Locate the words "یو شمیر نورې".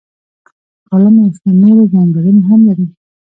1.21-1.85